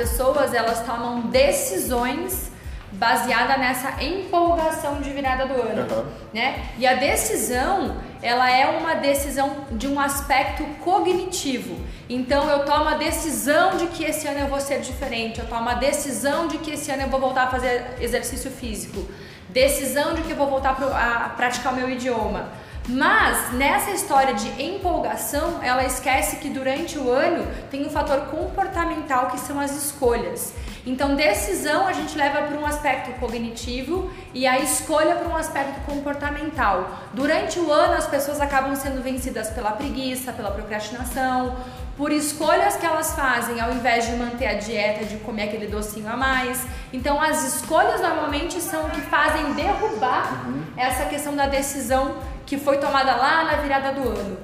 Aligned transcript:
pessoas 0.00 0.54
elas 0.54 0.80
tomam 0.86 1.20
decisões 1.28 2.50
baseada 2.92 3.58
nessa 3.58 4.02
empolgação 4.02 5.00
de 5.00 5.10
virada 5.10 5.44
do 5.46 5.54
ano, 5.60 5.82
Aham. 5.82 6.04
né? 6.32 6.70
E 6.78 6.86
a 6.86 6.94
decisão, 6.94 7.96
ela 8.22 8.50
é 8.50 8.78
uma 8.78 8.94
decisão 8.94 9.48
de 9.72 9.86
um 9.86 10.00
aspecto 10.00 10.64
cognitivo. 10.82 11.76
Então 12.08 12.48
eu 12.50 12.64
tomo 12.64 12.88
a 12.88 12.94
decisão 12.94 13.76
de 13.76 13.86
que 13.88 14.02
esse 14.04 14.26
ano 14.26 14.40
eu 14.40 14.48
vou 14.48 14.60
ser 14.60 14.80
diferente, 14.80 15.38
eu 15.38 15.46
tomo 15.46 15.68
a 15.68 15.74
decisão 15.74 16.48
de 16.48 16.56
que 16.58 16.70
esse 16.72 16.90
ano 16.90 17.02
eu 17.02 17.08
vou 17.08 17.20
voltar 17.20 17.44
a 17.44 17.50
fazer 17.50 17.96
exercício 18.00 18.50
físico, 18.50 19.06
decisão 19.50 20.14
de 20.14 20.22
que 20.22 20.30
eu 20.30 20.36
vou 20.36 20.48
voltar 20.48 20.76
a 20.94 21.28
praticar 21.28 21.74
o 21.74 21.76
meu 21.76 21.90
idioma. 21.90 22.48
Mas 22.88 23.52
nessa 23.52 23.90
história 23.90 24.34
de 24.34 24.48
empolgação, 24.62 25.62
ela 25.62 25.84
esquece 25.84 26.36
que 26.36 26.48
durante 26.48 26.98
o 26.98 27.10
ano 27.10 27.46
tem 27.70 27.86
um 27.86 27.90
fator 27.90 28.22
comportamental 28.22 29.30
que 29.30 29.38
são 29.38 29.60
as 29.60 29.70
escolhas. 29.72 30.52
Então, 30.86 31.14
decisão 31.14 31.86
a 31.86 31.92
gente 31.92 32.16
leva 32.16 32.42
para 32.42 32.58
um 32.58 32.64
aspecto 32.64 33.12
cognitivo 33.20 34.10
e 34.32 34.46
a 34.46 34.58
escolha 34.58 35.14
para 35.14 35.28
um 35.28 35.36
aspecto 35.36 35.80
comportamental. 35.84 36.90
Durante 37.12 37.60
o 37.60 37.70
ano, 37.70 37.94
as 37.94 38.06
pessoas 38.06 38.40
acabam 38.40 38.74
sendo 38.74 39.02
vencidas 39.02 39.50
pela 39.50 39.72
preguiça, 39.72 40.32
pela 40.32 40.50
procrastinação, 40.50 41.54
por 41.98 42.10
escolhas 42.10 42.76
que 42.76 42.86
elas 42.86 43.14
fazem 43.14 43.60
ao 43.60 43.72
invés 43.72 44.06
de 44.06 44.16
manter 44.16 44.46
a 44.46 44.54
dieta 44.54 45.04
de 45.04 45.18
comer 45.18 45.44
aquele 45.44 45.66
docinho 45.66 46.08
a 46.08 46.16
mais. 46.16 46.64
Então, 46.94 47.20
as 47.20 47.44
escolhas 47.56 48.00
normalmente 48.00 48.58
são 48.58 48.86
o 48.86 48.90
que 48.90 49.02
fazem 49.02 49.52
derrubar 49.52 50.46
essa 50.78 51.04
questão 51.04 51.36
da 51.36 51.46
decisão 51.46 52.16
que 52.50 52.58
foi 52.58 52.78
tomada 52.78 53.14
lá 53.14 53.44
na 53.44 53.62
virada 53.62 53.92
do 53.92 54.08
ano. 54.08 54.36